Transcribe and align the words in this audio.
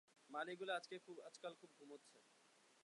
মালীগুলা 0.29 0.73
আজকাল 1.21 1.53
খুব 1.59 1.69
ঘুমোচ্ছে। 1.77 2.19